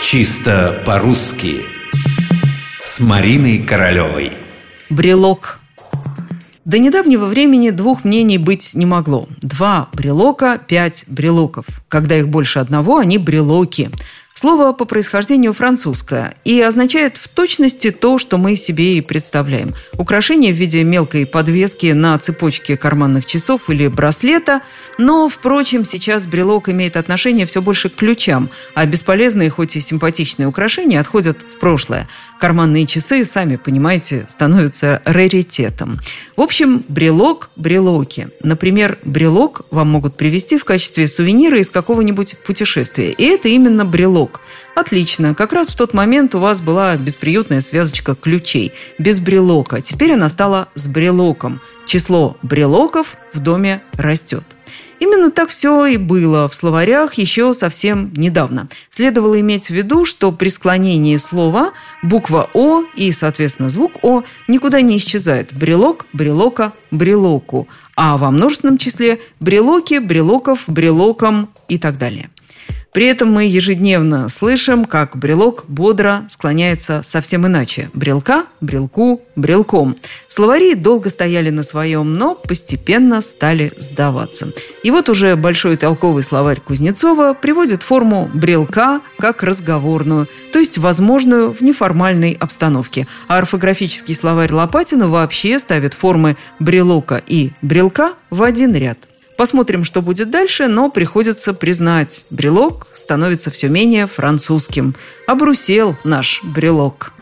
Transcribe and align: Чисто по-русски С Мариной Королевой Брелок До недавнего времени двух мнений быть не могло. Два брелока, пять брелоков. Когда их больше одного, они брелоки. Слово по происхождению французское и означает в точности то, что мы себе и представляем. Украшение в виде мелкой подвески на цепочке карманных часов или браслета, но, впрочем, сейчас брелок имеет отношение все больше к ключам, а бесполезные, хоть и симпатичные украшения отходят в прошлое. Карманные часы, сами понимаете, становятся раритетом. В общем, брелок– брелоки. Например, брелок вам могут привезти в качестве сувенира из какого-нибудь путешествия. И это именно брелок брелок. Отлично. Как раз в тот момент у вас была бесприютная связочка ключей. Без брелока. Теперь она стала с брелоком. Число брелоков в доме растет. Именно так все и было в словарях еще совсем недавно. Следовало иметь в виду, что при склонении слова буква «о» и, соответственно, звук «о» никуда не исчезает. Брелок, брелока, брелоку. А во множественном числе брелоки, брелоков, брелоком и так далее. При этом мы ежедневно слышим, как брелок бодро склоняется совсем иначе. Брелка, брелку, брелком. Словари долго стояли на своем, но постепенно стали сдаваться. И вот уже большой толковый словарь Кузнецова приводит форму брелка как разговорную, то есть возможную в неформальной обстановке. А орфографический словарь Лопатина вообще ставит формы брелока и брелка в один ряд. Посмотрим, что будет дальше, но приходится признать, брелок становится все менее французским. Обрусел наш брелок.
Чисто 0.00 0.80
по-русски 0.86 1.62
С 2.84 3.00
Мариной 3.00 3.58
Королевой 3.58 4.32
Брелок 4.88 5.60
До 6.64 6.78
недавнего 6.78 7.26
времени 7.26 7.70
двух 7.70 8.04
мнений 8.04 8.38
быть 8.38 8.74
не 8.74 8.86
могло. 8.86 9.28
Два 9.42 9.88
брелока, 9.92 10.58
пять 10.58 11.04
брелоков. 11.08 11.66
Когда 11.88 12.16
их 12.16 12.28
больше 12.28 12.60
одного, 12.60 12.98
они 12.98 13.18
брелоки. 13.18 13.90
Слово 14.40 14.72
по 14.72 14.84
происхождению 14.84 15.52
французское 15.52 16.36
и 16.44 16.60
означает 16.60 17.16
в 17.16 17.26
точности 17.26 17.90
то, 17.90 18.18
что 18.18 18.38
мы 18.38 18.54
себе 18.54 18.96
и 18.96 19.00
представляем. 19.00 19.74
Украшение 19.94 20.52
в 20.52 20.56
виде 20.56 20.84
мелкой 20.84 21.26
подвески 21.26 21.86
на 21.86 22.16
цепочке 22.18 22.76
карманных 22.76 23.26
часов 23.26 23.68
или 23.68 23.88
браслета, 23.88 24.60
но, 24.96 25.28
впрочем, 25.28 25.84
сейчас 25.84 26.28
брелок 26.28 26.68
имеет 26.68 26.96
отношение 26.96 27.46
все 27.46 27.60
больше 27.60 27.90
к 27.90 27.96
ключам, 27.96 28.48
а 28.76 28.86
бесполезные, 28.86 29.50
хоть 29.50 29.74
и 29.74 29.80
симпатичные 29.80 30.46
украшения 30.46 31.00
отходят 31.00 31.38
в 31.42 31.58
прошлое. 31.58 32.08
Карманные 32.38 32.86
часы, 32.86 33.24
сами 33.24 33.56
понимаете, 33.56 34.24
становятся 34.28 35.02
раритетом. 35.04 35.98
В 36.36 36.42
общем, 36.42 36.84
брелок– 36.86 37.50
брелоки. 37.56 38.28
Например, 38.44 38.98
брелок 39.04 39.62
вам 39.72 39.88
могут 39.88 40.16
привезти 40.16 40.58
в 40.58 40.64
качестве 40.64 41.08
сувенира 41.08 41.58
из 41.58 41.70
какого-нибудь 41.70 42.36
путешествия. 42.46 43.10
И 43.10 43.24
это 43.24 43.48
именно 43.48 43.84
брелок 43.84 44.27
брелок. 44.28 44.40
Отлично. 44.74 45.34
Как 45.34 45.52
раз 45.52 45.68
в 45.68 45.76
тот 45.76 45.94
момент 45.94 46.34
у 46.34 46.38
вас 46.38 46.60
была 46.60 46.96
бесприютная 46.96 47.60
связочка 47.60 48.14
ключей. 48.14 48.72
Без 48.98 49.20
брелока. 49.20 49.80
Теперь 49.80 50.12
она 50.12 50.28
стала 50.28 50.68
с 50.74 50.88
брелоком. 50.88 51.60
Число 51.86 52.36
брелоков 52.42 53.16
в 53.32 53.40
доме 53.40 53.82
растет. 53.94 54.44
Именно 55.00 55.30
так 55.30 55.50
все 55.50 55.86
и 55.86 55.96
было 55.96 56.48
в 56.48 56.54
словарях 56.54 57.14
еще 57.14 57.54
совсем 57.54 58.12
недавно. 58.16 58.68
Следовало 58.90 59.40
иметь 59.40 59.66
в 59.66 59.70
виду, 59.70 60.04
что 60.04 60.32
при 60.32 60.48
склонении 60.48 61.16
слова 61.16 61.72
буква 62.02 62.50
«о» 62.52 62.82
и, 62.96 63.12
соответственно, 63.12 63.68
звук 63.68 63.92
«о» 64.02 64.24
никуда 64.48 64.80
не 64.80 64.96
исчезает. 64.96 65.52
Брелок, 65.52 66.06
брелока, 66.12 66.72
брелоку. 66.90 67.68
А 67.94 68.16
во 68.16 68.32
множественном 68.32 68.76
числе 68.76 69.20
брелоки, 69.38 69.98
брелоков, 69.98 70.64
брелоком 70.66 71.48
и 71.68 71.78
так 71.78 71.96
далее. 71.96 72.28
При 72.92 73.06
этом 73.06 73.30
мы 73.30 73.44
ежедневно 73.44 74.28
слышим, 74.28 74.84
как 74.84 75.16
брелок 75.16 75.64
бодро 75.68 76.24
склоняется 76.28 77.02
совсем 77.04 77.46
иначе. 77.46 77.90
Брелка, 77.92 78.46
брелку, 78.60 79.20
брелком. 79.36 79.94
Словари 80.28 80.74
долго 80.74 81.10
стояли 81.10 81.50
на 81.50 81.62
своем, 81.62 82.14
но 82.14 82.34
постепенно 82.34 83.20
стали 83.20 83.72
сдаваться. 83.78 84.52
И 84.82 84.90
вот 84.90 85.08
уже 85.08 85.36
большой 85.36 85.76
толковый 85.76 86.22
словарь 86.22 86.60
Кузнецова 86.60 87.34
приводит 87.34 87.82
форму 87.82 88.30
брелка 88.32 89.00
как 89.18 89.42
разговорную, 89.42 90.28
то 90.52 90.58
есть 90.58 90.78
возможную 90.78 91.52
в 91.52 91.60
неформальной 91.60 92.36
обстановке. 92.40 93.06
А 93.28 93.38
орфографический 93.38 94.14
словарь 94.14 94.52
Лопатина 94.52 95.08
вообще 95.08 95.58
ставит 95.58 95.92
формы 95.92 96.36
брелока 96.58 97.22
и 97.26 97.52
брелка 97.60 98.14
в 98.30 98.42
один 98.42 98.74
ряд. 98.74 99.07
Посмотрим, 99.38 99.84
что 99.84 100.02
будет 100.02 100.32
дальше, 100.32 100.66
но 100.66 100.90
приходится 100.90 101.54
признать, 101.54 102.24
брелок 102.28 102.88
становится 102.92 103.52
все 103.52 103.68
менее 103.68 104.08
французским. 104.08 104.96
Обрусел 105.28 105.96
наш 106.02 106.42
брелок. 106.42 107.12